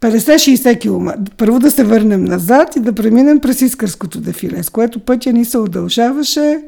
50-60 0.00 0.80
км. 0.80 1.30
Първо 1.36 1.58
да 1.58 1.70
се 1.70 1.84
върнем 1.84 2.24
назад 2.24 2.76
и 2.76 2.80
да 2.80 2.92
преминем 2.92 3.40
през 3.40 3.60
Искърското 3.60 4.20
дефиле, 4.20 4.62
с 4.62 4.70
което 4.70 5.00
пътя 5.00 5.32
ни 5.32 5.44
се 5.44 5.58
удължаваше, 5.58 6.62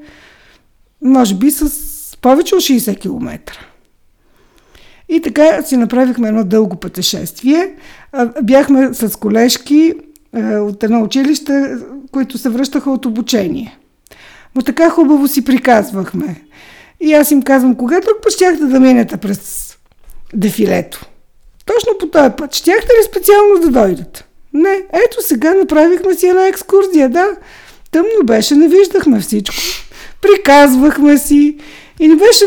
може 1.02 1.34
би 1.34 1.50
с 1.50 1.70
повече 2.20 2.54
от 2.54 2.60
60 2.60 3.00
км. 3.00 3.38
И 5.08 5.20
така 5.20 5.62
си 5.62 5.76
направихме 5.76 6.28
едно 6.28 6.44
дълго 6.44 6.76
пътешествие. 6.76 7.74
Бяхме 8.42 8.94
с 8.94 9.18
колежки 9.18 9.94
от 10.36 10.82
едно 10.82 11.02
училище, 11.02 11.76
които 12.12 12.38
се 12.38 12.48
връщаха 12.48 12.90
от 12.90 13.06
обучение. 13.06 13.78
Но 14.54 14.62
така 14.62 14.90
хубаво 14.90 15.28
си 15.28 15.44
приказвахме. 15.44 16.40
И 17.00 17.14
аз 17.14 17.30
им 17.30 17.42
казвам, 17.42 17.74
кога 17.74 18.00
друг 18.00 18.22
път 18.22 18.32
щяхте 18.32 18.64
да 18.64 18.80
минете 18.80 19.16
през 19.16 19.72
дефилето? 20.34 21.06
Точно 21.66 21.98
по 22.00 22.06
този 22.06 22.30
път. 22.36 22.54
Щяхте 22.54 22.86
ли 22.86 23.04
специално 23.06 23.60
да 23.60 23.80
дойдат? 23.80 24.24
Не, 24.52 24.82
ето 24.92 25.16
сега 25.20 25.54
направихме 25.54 26.14
си 26.14 26.26
една 26.26 26.46
екскурзия, 26.46 27.08
да. 27.08 27.26
Тъмно 27.90 28.24
беше, 28.24 28.54
не 28.54 28.68
виждахме 28.68 29.20
всичко. 29.20 29.56
Приказвахме 30.22 31.18
си 31.18 31.58
и 32.00 32.08
ни 32.08 32.16
беше 32.16 32.44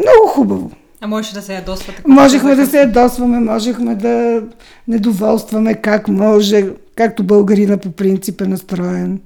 много 0.00 0.28
хубаво. 0.28 0.70
А 1.00 1.06
можеше 1.06 1.34
да 1.34 1.42
се 1.42 1.54
ядосвате? 1.54 2.02
Можехме 2.06 2.54
да 2.54 2.66
се 2.66 2.78
ядосваме, 2.78 3.40
можехме 3.40 3.94
да 3.94 4.42
недоволстваме 4.88 5.74
как 5.74 6.08
може, 6.08 6.66
както 6.96 7.24
българина 7.24 7.76
по 7.76 7.90
принцип 7.90 8.40
е 8.40 8.46
настроен, 8.46 9.20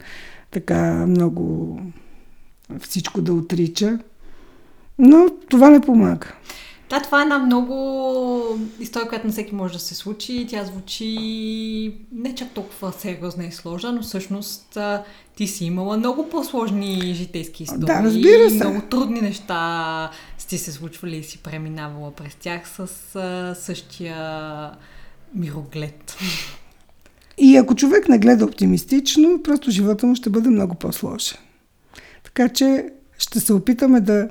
така 0.53 1.07
много 1.07 1.79
всичко 2.81 3.23
да 3.23 3.33
отрича. 3.33 3.99
Но 4.99 5.27
това 5.49 5.71
не 5.71 5.81
помага. 5.81 6.33
Да, 6.91 7.01
това 7.01 7.21
е 7.21 7.23
една 7.23 7.39
много 7.39 8.59
история, 8.81 9.09
която 9.09 9.27
на 9.27 9.33
всеки 9.33 9.55
може 9.55 9.73
да 9.73 9.79
се 9.79 9.95
случи. 9.95 10.47
Тя 10.51 10.65
звучи 10.65 11.95
не 12.13 12.35
чак 12.35 12.51
толкова 12.51 12.93
сериозна 12.93 13.45
и 13.45 13.53
сложна, 13.53 13.93
но 13.93 14.03
всъщност 14.03 14.79
ти 15.37 15.47
си 15.47 15.65
имала 15.65 15.97
много 15.97 16.29
по-сложни 16.29 17.15
житейски 17.15 17.63
истории. 17.63 17.87
Да, 17.87 18.03
разбира 18.03 18.51
се. 18.51 18.69
Много 18.69 18.81
трудни 18.91 19.21
неща 19.21 20.11
сте 20.39 20.59
се 20.59 20.73
случвали 20.73 21.17
и 21.17 21.23
си 21.23 21.39
преминавала 21.39 22.11
през 22.11 22.35
тях 22.35 22.69
с 22.69 22.87
същия 23.61 24.71
мироглед. 25.35 26.17
И 27.39 27.57
ако 27.57 27.75
човек 27.75 28.09
не 28.09 28.19
гледа 28.19 28.45
оптимистично, 28.45 29.43
просто 29.43 29.71
живота 29.71 30.07
му 30.07 30.15
ще 30.15 30.31
бъде 30.31 30.49
много 30.49 30.75
по-сложен. 30.75 31.39
Така 32.25 32.49
че 32.49 32.87
ще 33.19 33.41
се 33.41 33.53
опитаме 33.53 34.01
да, 34.01 34.29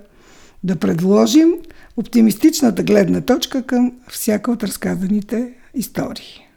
да 0.64 0.76
предложим 0.76 1.54
оптимистичната 1.98 2.84
гледна 2.84 3.22
точка 3.22 3.64
към 3.64 3.94
всяка 4.08 4.52
от 4.52 4.64
разказаните 4.64 5.54
истории. 5.74 6.48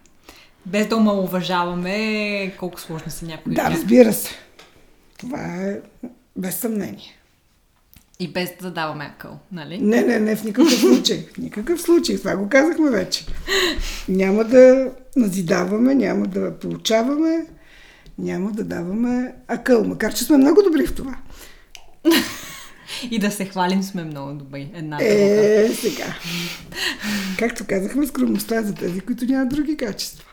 Без 0.66 0.86
да 0.86 0.96
омалуважаваме 0.96 2.54
колко 2.58 2.80
сложни 2.80 3.10
са 3.10 3.26
някои. 3.26 3.54
Да, 3.54 3.70
разбира 3.70 4.12
се. 4.12 4.30
Това 5.18 5.38
е 5.40 5.80
без 6.36 6.54
съмнение. 6.54 7.18
И 8.20 8.32
без 8.32 8.52
да 8.62 8.70
даваме 8.70 9.04
акъл, 9.04 9.38
нали? 9.52 9.78
Не, 9.78 10.02
не, 10.02 10.20
не, 10.20 10.36
в 10.36 10.44
никакъв 10.44 10.80
случай. 10.80 11.26
В 11.34 11.38
никакъв 11.38 11.80
случай. 11.80 12.18
Това 12.18 12.36
го 12.36 12.48
казахме 12.48 12.90
вече. 12.90 13.26
Няма 14.08 14.44
да 14.44 14.92
назидаваме, 15.16 15.94
няма 15.94 16.26
да 16.26 16.58
получаваме, 16.58 17.46
няма 18.18 18.52
да 18.52 18.64
даваме 18.64 19.34
акъл. 19.48 19.84
Макар, 19.84 20.14
че 20.14 20.24
сме 20.24 20.36
много 20.36 20.62
добри 20.62 20.86
в 20.86 20.94
това. 20.94 21.16
И 23.10 23.18
да 23.18 23.30
се 23.30 23.44
хвалим 23.44 23.82
сме 23.82 24.04
много 24.04 24.32
добри. 24.32 24.70
Една 24.74 24.98
Е, 25.00 25.68
сега. 25.74 26.14
Както 27.38 27.64
казахме, 27.68 28.06
скромността 28.06 28.56
е 28.56 28.62
за 28.62 28.74
тези, 28.74 29.00
които 29.00 29.24
нямат 29.24 29.48
други 29.48 29.76
качества. 29.76 30.24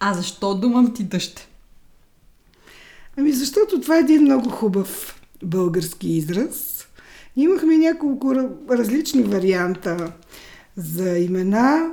А 0.00 0.14
защо 0.14 0.54
думам 0.54 0.94
ти 0.94 1.04
дъжд? 1.04 1.49
Ами 3.16 3.32
защото 3.32 3.80
това 3.80 3.96
е 3.96 4.00
един 4.00 4.22
много 4.22 4.50
хубав 4.50 5.20
български 5.42 6.08
израз. 6.08 6.86
Имахме 7.36 7.76
няколко 7.78 8.34
различни 8.70 9.22
варианта 9.22 10.12
за 10.76 11.18
имена. 11.18 11.90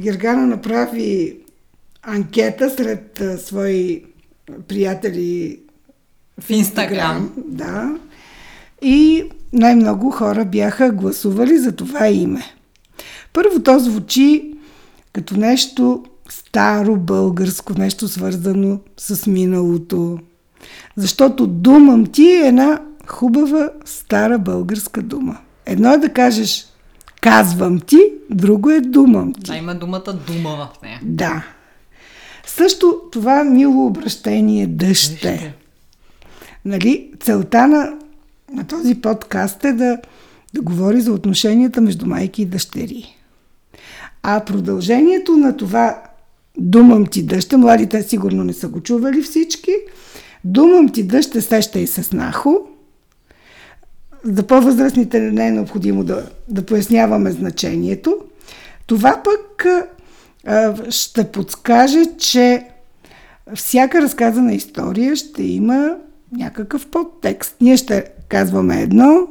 Гергана 0.00 0.46
направи 0.46 1.36
анкета 2.02 2.70
сред 2.70 3.20
а, 3.20 3.38
свои 3.38 4.04
приятели 4.68 5.60
В 6.40 6.50
Инстаграм. 6.50 7.32
Да. 7.36 7.98
И 8.82 9.24
най-много 9.52 10.10
хора 10.10 10.44
бяха 10.44 10.90
гласували 10.90 11.58
за 11.58 11.72
това 11.72 12.08
име. 12.08 12.42
Първо 13.32 13.62
то 13.62 13.78
звучи 13.78 14.54
като 15.12 15.36
нещо 15.36 16.04
старо 16.28 16.96
българско, 16.96 17.72
нещо 17.78 18.08
свързано 18.08 18.80
с 18.96 19.26
миналото. 19.26 20.18
Защото 20.96 21.46
думам 21.46 22.06
ти 22.06 22.26
е 22.26 22.46
една 22.46 22.80
хубава 23.06 23.70
стара 23.84 24.38
българска 24.38 25.02
дума. 25.02 25.38
Едно 25.66 25.92
е 25.92 25.98
да 25.98 26.08
кажеш 26.08 26.66
казвам 27.20 27.80
ти, 27.80 27.98
друго 28.30 28.70
е 28.70 28.80
думам 28.80 29.32
ти. 29.32 29.50
Да, 29.50 29.56
има 29.56 29.74
думата 29.74 30.12
дума 30.26 30.50
в 30.50 30.82
нея. 30.82 31.00
Да. 31.02 31.44
Също 32.46 33.00
това 33.12 33.44
мило 33.44 33.86
обращение 33.86 34.62
е. 34.62 34.66
Дъжд. 34.66 35.26
Нали, 36.64 37.10
целта 37.20 37.66
на, 37.66 37.92
на 38.52 38.66
този 38.66 38.94
подкаст 38.94 39.64
е 39.64 39.72
да, 39.72 39.98
да 40.54 40.60
говори 40.60 41.00
за 41.00 41.12
отношенията 41.12 41.80
между 41.80 42.06
майки 42.06 42.42
и 42.42 42.46
дъщери. 42.46 43.16
А 44.22 44.40
продължението 44.40 45.36
на 45.36 45.56
това 45.56 46.02
Думам 46.60 47.06
ти 47.06 47.22
дъща, 47.22 47.58
младите 47.58 48.02
сигурно 48.02 48.44
не 48.44 48.52
са 48.52 48.68
го 48.68 48.80
чували 48.80 49.22
всички. 49.22 49.72
Думам 50.44 50.88
ти 50.88 51.02
дъща, 51.02 51.42
сеща 51.42 51.78
и 51.78 51.86
с 51.86 52.12
нахо. 52.12 52.60
За 54.24 54.42
по-възрастните 54.42 55.20
не 55.20 55.46
е 55.46 55.50
необходимо 55.50 56.04
да, 56.04 56.26
да 56.48 56.66
поясняваме 56.66 57.30
значението. 57.30 58.16
Това 58.86 59.22
пък 59.24 59.66
а, 60.46 60.90
ще 60.90 61.24
подскаже, 61.24 62.04
че 62.18 62.66
всяка 63.54 64.02
разказана 64.02 64.52
история 64.52 65.16
ще 65.16 65.42
има 65.42 65.96
някакъв 66.32 66.86
подтекст. 66.86 67.56
Ние 67.60 67.76
ще 67.76 68.04
казваме 68.28 68.82
едно, 68.82 69.28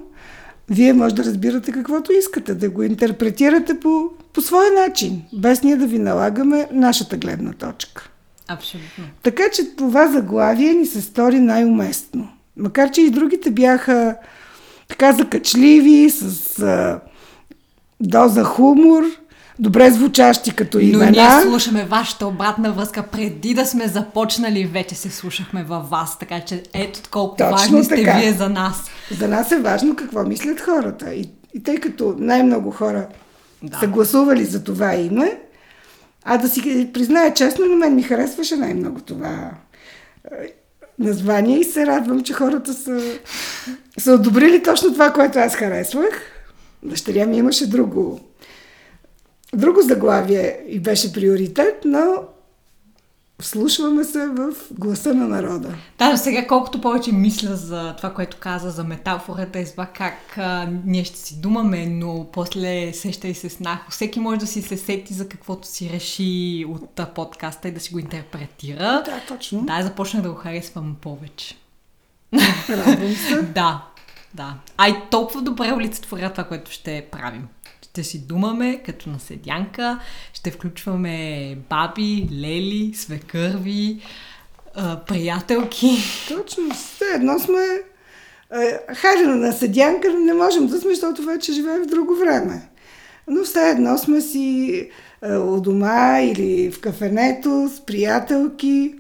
вие 0.70 0.94
може 0.94 1.16
да 1.16 1.24
разбирате 1.24 1.72
каквото 1.72 2.12
искате, 2.12 2.54
да 2.54 2.70
го 2.70 2.84
интерпретирате 2.84 3.80
по, 3.80 4.10
по 4.34 4.42
своя 4.42 4.72
начин, 4.72 5.22
без 5.34 5.64
ние 5.64 5.76
да 5.76 5.88
ви 5.88 6.00
налагаме 6.00 6.68
нашата 6.72 7.18
гледна 7.18 7.54
точка. 7.54 8.10
Абсолютно. 8.48 9.04
Така 9.24 9.44
че 9.54 9.76
това 9.76 10.08
заглавие 10.08 10.74
ни 10.74 10.86
се 10.86 11.02
стори 11.02 11.40
най-уместно. 11.40 12.30
Макар, 12.58 12.92
че 12.92 13.02
и 13.02 13.10
другите 13.10 13.52
бяха 13.52 14.16
така 14.88 15.14
закачливи, 15.14 16.10
с 16.10 16.60
а, 16.60 17.00
доза 18.00 18.44
хумор, 18.44 19.04
добре 19.60 19.92
звучащи 19.92 20.56
като 20.56 20.78
Но 20.78 20.84
имена. 20.84 21.12
ние 21.12 21.42
слушаме 21.42 21.86
вашата 21.86 22.28
обратна 22.28 22.72
връзка 22.72 23.04
преди 23.04 23.54
да 23.54 23.66
сме 23.66 23.88
започнали, 23.88 24.66
вече 24.66 24.96
се 24.96 25.10
слушахме 25.10 25.64
във 25.64 25.90
вас, 25.90 26.20
така 26.20 26.40
че 26.40 26.64
ето 26.74 27.00
колко 27.12 27.36
Точно 27.36 27.52
важни 27.52 27.84
сте 27.84 27.96
така. 27.96 28.18
вие 28.18 28.34
за 28.34 28.50
нас. 28.50 28.84
За 29.20 29.28
нас 29.28 29.52
е 29.52 29.60
важно 29.60 29.96
какво 29.96 30.24
мислят 30.24 30.62
хората. 30.62 31.14
И, 31.14 31.30
и 31.54 31.64
тъй 31.64 31.78
като 31.78 32.16
най-много 32.18 32.72
хора 32.72 33.08
да. 33.64 33.80
са 33.80 33.88
гласували 33.88 34.46
за 34.46 34.64
това 34.64 34.96
име, 34.96 35.40
а 36.30 36.38
да 36.38 36.50
си 36.50 36.90
призная 36.94 37.34
честно, 37.34 37.66
на 37.66 37.76
мен 37.76 37.96
ми 37.96 38.04
харесваше 38.04 38.56
най-много 38.56 39.00
това 39.02 39.52
е, 40.32 40.54
название 41.00 41.60
и 41.60 41.64
се 41.64 41.86
радвам, 41.86 42.24
че 42.24 42.34
хората 42.34 42.74
са, 42.74 43.02
са 43.98 44.14
одобрили 44.14 44.64
точно 44.64 44.94
това, 44.94 45.14
което 45.14 45.40
аз 45.40 45.56
харесвах. 45.56 46.22
Дъщеря 46.84 47.26
ми 47.26 47.38
имаше 47.38 47.70
друго, 47.70 48.20
друго 49.54 49.82
заглавие 49.82 50.60
и 50.68 50.80
беше 50.80 51.14
приоритет, 51.14 51.76
но 51.86 52.24
вслушваме 53.42 54.04
се 54.04 54.28
в 54.28 54.54
гласа 54.72 55.14
на 55.14 55.28
народа. 55.28 55.76
Да, 55.98 56.18
сега 56.18 56.48
колкото 56.48 56.82
повече 56.82 57.12
мисля 57.12 57.56
за 57.56 57.94
това, 57.98 58.14
което 58.14 58.38
каза 58.38 58.70
за 58.70 58.84
метафората, 58.84 59.60
е 59.60 59.66
това 59.66 59.86
как 59.86 60.38
а, 60.38 60.68
ние 60.86 61.04
ще 61.04 61.18
си 61.20 61.42
думаме, 61.42 61.86
но 61.86 62.28
после 62.32 62.94
сеща 62.94 63.28
и 63.28 63.34
се 63.34 63.50
с 63.50 63.60
нахо. 63.60 63.92
Всеки 63.92 64.20
може 64.20 64.40
да 64.40 64.48
си 64.48 64.62
се 64.62 64.78
сети 64.78 65.14
за 65.14 65.30
каквото 65.30 65.68
си 65.68 65.90
реши 65.90 66.66
от 66.70 67.00
а, 67.00 67.06
подкаста 67.06 67.68
и 67.68 67.72
да 67.72 67.80
си 67.80 67.94
го 67.94 68.00
интерпретира. 68.00 69.04
Да, 69.06 69.22
точно. 69.28 69.62
Да, 69.62 69.82
започнах 69.82 70.24
да 70.24 70.30
го 70.30 70.36
харесвам 70.36 70.96
повече. 71.02 71.56
Радвам 72.70 73.16
се. 73.16 73.42
Да, 73.54 73.84
да. 74.34 74.54
А 74.78 74.90
и 74.90 74.96
толкова 75.12 75.42
добре 75.42 75.74
олицетворя 75.74 76.32
това, 76.32 76.44
което 76.44 76.72
ще 76.72 77.06
правим. 77.12 77.48
Ще 77.90 78.04
си 78.04 78.20
думаме 78.20 78.82
като 78.86 79.10
на 79.10 79.20
седянка, 79.20 80.00
ще 80.34 80.52
включваме 80.52 81.58
баби, 81.70 82.30
лели, 82.42 82.94
свекърви, 82.96 84.02
приятелки. 85.08 85.98
Точно, 86.28 86.70
все 86.76 87.06
едно 87.16 87.40
сме... 87.40 87.66
Хайде 88.96 89.26
на 89.26 89.54
седянка 89.54 90.14
не 90.14 90.34
можем 90.34 90.68
да 90.68 90.82
сме, 90.82 90.90
защото 90.90 91.24
вече 91.24 91.54
живеем 91.54 91.84
в 91.84 91.88
друго 91.88 92.16
време. 92.16 92.70
Но 93.28 93.44
все 93.44 93.70
едно 93.70 93.98
сме 93.98 94.22
си 94.22 94.90
у 95.24 95.62
дома 95.62 96.22
или 96.22 96.72
в 96.72 96.82
кафенето 96.82 97.70
с 97.76 97.86
приятелки 97.86 98.96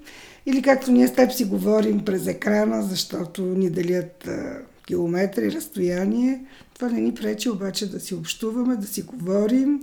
или 0.45 0.61
както 0.61 0.91
ние 0.91 1.07
с 1.07 1.13
теб 1.13 1.31
си 1.31 1.45
говорим 1.45 2.05
през 2.05 2.27
екрана, 2.27 2.83
защото 2.83 3.41
ни 3.41 3.69
делят 3.69 4.29
километри, 4.87 5.51
разстояние. 5.51 6.41
Това 6.73 6.89
не 6.89 7.01
ни 7.01 7.13
пречи 7.13 7.49
обаче 7.49 7.91
да 7.91 7.99
си 7.99 8.15
общуваме, 8.15 8.75
да 8.75 8.87
си 8.87 9.01
говорим 9.01 9.79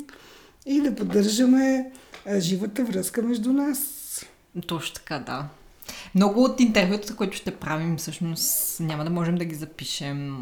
и 0.67 0.81
да 0.81 0.95
поддържаме 0.95 1.91
живата 2.39 2.85
връзка 2.85 3.23
между 3.23 3.53
нас. 3.53 3.79
Точно 4.67 4.95
така, 4.95 5.19
да. 5.19 5.47
Много 6.15 6.43
от 6.45 6.61
интервютата, 6.61 7.17
които 7.17 7.37
ще 7.37 7.51
правим, 7.51 7.97
всъщност 7.97 8.81
няма 8.81 9.05
да 9.05 9.11
можем 9.11 9.35
да 9.37 9.45
ги 9.45 9.55
запишем 9.55 10.37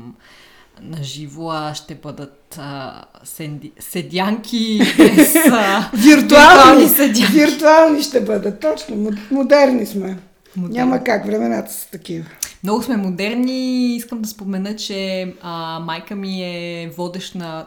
на 0.81 1.03
живо, 1.03 1.51
а 1.51 1.75
ще 1.75 1.95
бъдат 1.95 2.57
а, 2.59 3.05
сенди, 3.25 3.73
седянки 3.81 4.81
без 4.99 5.35
а, 5.37 5.91
Виртуални, 5.95 6.89
седянки. 6.89 7.27
виртуални 7.27 8.03
ще 8.03 8.21
бъдат, 8.21 8.61
точно. 8.61 8.97
Мо- 8.97 9.31
Модерни 9.31 9.87
сме. 9.87 10.19
Модерни. 10.57 10.79
Няма 10.79 11.05
как, 11.05 11.27
времената 11.27 11.73
са 11.73 11.91
такива. 11.91 12.25
Много 12.63 12.83
сме 12.83 12.97
модерни. 12.97 13.97
Искам 13.97 14.23
да 14.23 14.29
спомена, 14.29 14.77
че 14.77 15.33
а, 15.43 15.81
майка 15.81 16.15
ми 16.15 16.43
е 16.43 16.93
водещ 16.97 17.35
на 17.35 17.67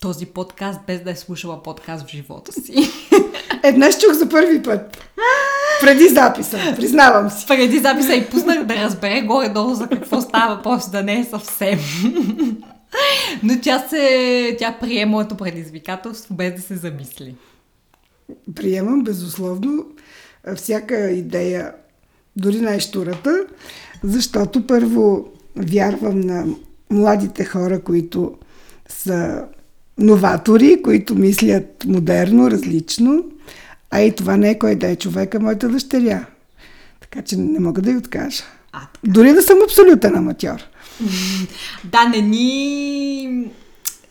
този 0.00 0.26
подкаст, 0.26 0.80
без 0.86 1.00
да 1.00 1.10
е 1.10 1.16
слушала 1.16 1.62
подкаст 1.62 2.06
в 2.06 2.10
живота 2.10 2.52
си. 2.52 2.74
Е, 3.62 3.72
днес 3.72 3.98
чух 3.98 4.12
за 4.12 4.28
първи 4.28 4.62
път. 4.62 4.98
Преди 5.80 6.08
записа, 6.08 6.58
признавам 6.76 7.30
си. 7.30 7.46
Преди 7.46 7.78
записа 7.78 8.14
и 8.14 8.26
пуснах 8.26 8.64
да 8.64 8.74
разбере 8.74 9.22
горе-долу 9.22 9.74
за 9.74 9.88
какво 9.88 10.20
става 10.20 10.54
въпрос, 10.54 10.90
да 10.90 11.02
не 11.02 11.20
е 11.20 11.24
съвсем. 11.24 11.78
Но 13.42 13.60
тя 13.62 13.78
се, 13.78 14.56
тя 14.58 14.76
прие 14.80 15.06
моето 15.06 15.36
предизвикателство 15.36 16.34
без 16.34 16.54
да 16.54 16.62
се 16.62 16.76
замисли. 16.76 17.34
Приемам 18.54 19.04
безусловно 19.04 19.86
всяка 20.56 21.10
идея, 21.10 21.72
дори 22.36 22.60
най-штурата, 22.60 23.44
защото 24.02 24.66
първо 24.66 25.28
вярвам 25.56 26.20
на 26.20 26.46
младите 26.90 27.44
хора, 27.44 27.80
които 27.80 28.34
са 28.88 29.44
новатори, 29.98 30.82
които 30.82 31.14
мислят 31.14 31.84
модерно, 31.86 32.50
различно, 32.50 33.24
а 33.90 34.00
и 34.00 34.14
това 34.14 34.36
не 34.36 34.50
е 34.50 34.58
кой 34.58 34.74
да 34.74 34.88
е 34.88 34.96
човека, 34.96 35.40
моята 35.40 35.68
дъщеря. 35.68 36.26
Така 37.00 37.22
че 37.22 37.36
не 37.36 37.60
мога 37.60 37.82
да 37.82 37.90
й 37.90 37.96
откажа. 37.96 38.42
А, 38.72 38.80
Дори 39.04 39.32
да 39.32 39.42
съм 39.42 39.58
абсолютен 39.64 40.16
аматьор. 40.16 40.62
Да, 41.84 42.08
не 42.08 42.20
ни 42.20 43.50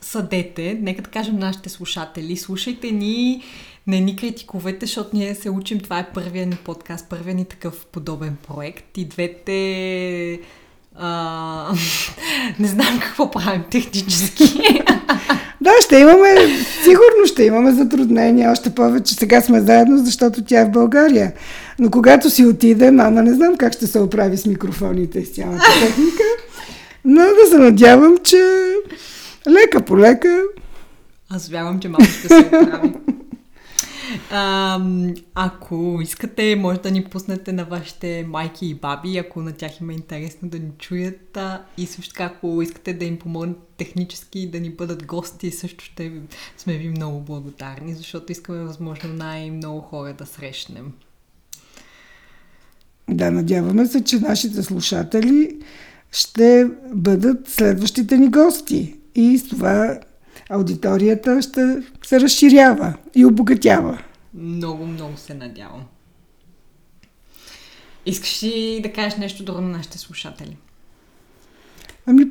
съдете, 0.02 0.80
нека 0.82 1.02
да 1.02 1.10
кажем 1.10 1.40
нашите 1.40 1.70
слушатели, 1.70 2.38
слушайте 2.38 2.92
ни, 2.92 3.44
не 3.88 4.00
ни 4.00 4.16
критикувайте, 4.16 4.86
защото 4.86 5.10
ние 5.14 5.36
се 5.36 5.50
учим, 5.50 5.80
това 5.80 6.00
е 6.00 6.10
първия 6.14 6.46
ни 6.46 6.58
подкаст, 6.66 7.06
първия 7.10 7.36
ни 7.36 7.46
такъв 7.46 7.86
подобен 7.86 8.38
проект 8.48 8.98
и 8.98 9.06
двете... 9.06 10.40
А, 10.96 11.74
не 12.60 12.68
знам 12.68 13.00
какво 13.02 13.32
правим 13.32 13.64
технически. 13.72 14.62
Да, 15.62 15.72
ще 15.82 15.98
имаме, 15.98 16.36
сигурно 16.84 17.26
ще 17.26 17.44
имаме 17.44 17.72
затруднения, 17.72 18.52
още 18.52 18.76
повече 18.76 19.14
сега 19.14 19.42
сме 19.42 19.62
заедно, 19.62 19.98
защото 19.98 20.44
тя 20.44 20.62
е 20.62 20.66
в 20.66 20.72
България. 20.72 21.34
Но 21.80 21.92
когато 21.92 22.30
си 22.30 22.46
отиде, 22.46 22.92
мама 22.92 23.24
не 23.24 23.34
знам 23.34 23.58
как 23.58 23.74
ще 23.74 23.88
се 23.88 24.00
оправи 24.00 24.38
с 24.38 24.46
микрофоните 24.46 25.20
и 25.20 25.26
с 25.26 25.30
цялата 25.30 25.66
техника, 25.82 26.24
но 27.06 27.22
да 27.22 27.50
се 27.50 27.58
надявам, 27.58 28.18
че 28.24 28.38
лека 29.48 29.82
по 29.82 29.98
лека. 29.98 30.42
Аз 31.30 31.48
вярвам, 31.50 31.80
че 31.80 31.90
малко 31.90 32.06
ще 32.06 32.28
се 32.28 32.40
оправи. 32.40 32.94
А, 34.32 34.80
ако 35.34 36.00
искате, 36.02 36.56
може 36.56 36.80
да 36.80 36.92
ни 36.92 37.04
пуснете 37.04 37.54
на 37.54 37.66
вашите 37.66 38.26
майки 38.28 38.68
и 38.68 38.74
баби, 38.74 39.18
ако 39.18 39.42
на 39.42 39.52
тях 39.52 39.82
има 39.82 39.94
интересно 39.94 40.50
да 40.50 40.60
ни 40.60 40.72
чуят. 40.78 41.38
А, 41.38 41.62
и 41.78 41.86
също 41.86 42.14
така, 42.14 42.24
ако 42.24 42.62
искате 42.62 42.94
да 42.94 43.06
им 43.06 43.20
помогнете 43.20 43.60
технически 43.78 44.52
да 44.52 44.60
ни 44.60 44.70
бъдат 44.70 45.06
гости, 45.06 45.52
също 45.52 45.84
ще 45.84 46.12
сме 46.58 46.78
ви 46.78 46.90
много 46.90 47.20
благодарни, 47.20 47.94
защото 47.94 48.32
искаме 48.32 48.64
възможно 48.64 49.14
най-много 49.14 49.82
хора 49.82 50.14
да 50.14 50.26
срещнем. 50.26 50.94
Да, 53.10 53.32
надяваме 53.32 53.86
се, 53.86 54.04
че 54.04 54.20
нашите 54.20 54.64
слушатели 54.64 55.58
ще 56.12 56.70
бъдат 56.94 57.48
следващите 57.48 58.18
ни 58.18 58.30
гости. 58.30 58.96
И 59.16 59.38
с 59.38 59.48
това 59.48 60.00
аудиторията 60.50 61.42
ще 61.42 61.84
се 62.06 62.20
разширява 62.20 62.94
и 63.16 63.26
обогатява. 63.26 64.02
Много, 64.34 64.86
много 64.86 65.18
се 65.18 65.34
надявам. 65.34 65.84
Искаш 68.06 68.44
ли 68.44 68.80
да 68.84 68.94
кажеш 68.94 69.18
нещо 69.18 69.44
друго 69.44 69.62
на 69.62 69.70
нашите 69.70 69.98
слушатели? 69.98 70.58
Ами, 72.06 72.26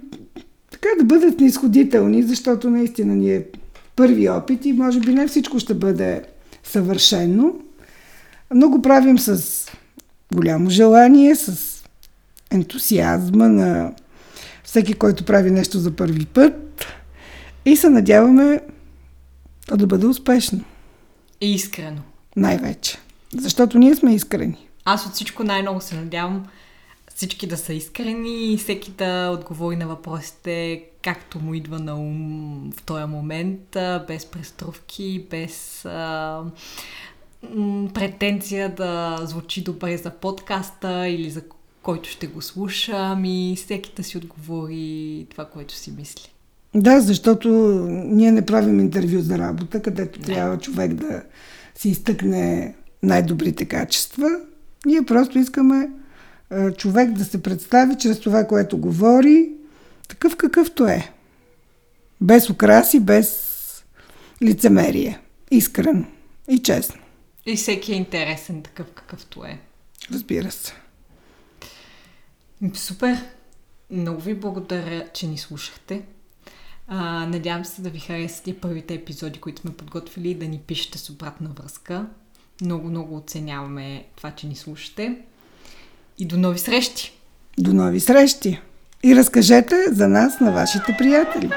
така 0.71 0.89
да 0.99 1.05
бъдат 1.05 1.41
неизходителни, 1.41 2.23
защото 2.23 2.71
наистина 2.71 3.15
ни 3.15 3.35
е 3.35 3.47
първи 3.97 4.29
опит 4.29 4.65
и 4.65 4.73
може 4.73 5.01
би 5.01 5.13
не 5.13 5.29
всичко 5.29 5.59
ще 5.59 5.75
бъде 5.75 6.25
съвършено. 6.65 7.55
Но 8.55 8.69
го 8.69 8.83
правим 8.83 9.19
с 9.19 9.67
голямо 10.35 10.71
желание, 10.71 11.37
с 11.37 11.75
ентусиазма 12.51 13.49
на 13.49 13.93
всеки, 14.65 14.95
който 14.95 15.25
прави 15.25 15.51
нещо 15.51 15.79
за 15.79 15.91
първи 15.91 16.27
път 16.27 16.87
и 17.65 17.77
се 17.77 17.89
надяваме 17.89 18.61
то 19.67 19.77
да 19.77 19.87
бъде 19.87 20.07
успешно. 20.07 20.65
И 21.41 21.55
искрено. 21.55 22.01
Най-вече. 22.37 22.99
Защото 23.37 23.79
ние 23.79 23.95
сме 23.95 24.15
искрени. 24.15 24.69
Аз 24.85 25.07
от 25.07 25.13
всичко 25.13 25.45
най-много 25.45 25.81
се 25.81 25.97
надявам 25.97 26.47
всички 27.15 27.47
да 27.47 27.57
са 27.57 27.75
искрени 27.75 28.53
и 28.53 28.57
всеки 28.57 28.91
да 28.91 29.31
отговори 29.31 29.77
на 29.77 29.87
въпросите 29.87 30.85
както 31.03 31.41
му 31.41 31.55
идва 31.55 31.79
на 31.79 31.95
ум 31.97 32.71
в 32.77 32.83
този 32.83 33.05
момент, 33.05 33.77
без 34.07 34.27
преструвки, 34.27 35.27
без 35.31 35.85
а, 35.85 36.43
претенция 37.95 38.75
да 38.75 39.19
звучи 39.23 39.65
добре 39.65 39.97
за 39.97 40.11
подкаста 40.11 41.09
или 41.09 41.31
за 41.31 41.43
който 41.83 42.09
ще 42.09 42.27
го 42.27 42.43
слуша, 42.43 42.97
ами 42.97 43.55
всеки 43.57 43.93
да 43.97 44.05
си 44.05 44.19
отговори 44.19 45.27
това, 45.31 45.45
което 45.45 45.75
си 45.75 45.91
мисли. 45.91 46.34
Да, 46.75 47.01
защото 47.01 47.49
ние 47.91 48.33
не 48.33 48.47
правим 48.47 48.81
интервю 48.81 49.21
за 49.21 49.39
работа, 49.39 49.83
където 49.83 50.21
не. 50.21 50.27
трябва 50.27 50.59
човек 50.59 50.95
да 50.95 51.23
си 51.75 51.89
изтъкне 51.89 52.75
най-добрите 53.03 53.65
качества. 53.65 54.31
Ние 54.87 55.03
просто 55.03 55.39
искаме 55.39 55.91
а, 56.51 56.73
човек 56.73 57.11
да 57.11 57.25
се 57.25 57.43
представи 57.43 57.97
чрез 57.99 58.21
това, 58.21 58.45
което 58.45 58.79
говори, 58.79 59.53
такъв 60.09 60.37
какъвто 60.37 60.87
е. 60.87 61.13
Без 62.21 62.51
украси, 62.51 63.01
без 63.01 63.51
лицемерие. 64.43 65.21
Искрено 65.51 66.05
и 66.49 66.59
честно. 66.59 67.01
И 67.47 67.57
всеки 67.57 67.93
е 67.93 67.97
интересен 67.97 68.63
такъв 68.63 68.87
какъвто 68.95 69.45
е. 69.45 69.59
Разбира 70.13 70.51
се. 70.51 70.73
Супер! 72.75 73.19
Много 73.91 74.21
ви 74.21 74.35
благодаря, 74.35 75.05
че 75.13 75.27
ни 75.27 75.39
слушахте. 75.39 76.03
А, 76.89 77.27
надявам 77.27 77.65
се 77.65 77.83
да 77.83 77.91
ви 77.91 77.99
харесат 77.99 78.47
и 78.47 78.61
първите 78.61 78.95
епизоди, 78.95 79.41
които 79.41 79.61
сме 79.61 79.73
подготвили 79.73 80.31
и 80.31 80.35
да 80.35 80.49
ни 80.49 80.59
пишете 80.59 80.99
с 80.99 81.11
обратна 81.11 81.51
връзка. 81.61 82.07
Много, 82.61 82.89
много 82.89 83.17
оценяваме 83.17 84.05
това, 84.17 84.31
че 84.31 84.47
ни 84.47 84.57
слушате. 84.57 85.19
И 86.19 86.27
до 86.27 86.37
нови 86.37 86.59
срещи! 86.59 87.13
До 87.59 87.75
нови 87.75 88.01
срещи! 88.01 88.61
И 89.03 89.17
разкажете 89.17 89.77
за 89.89 90.09
нас 90.09 90.41
на 90.41 90.53
вашите 90.53 90.97
приятели. 90.99 91.51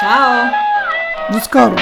Чао! 0.00 0.44
До 1.32 1.40
скоро! 1.40 1.76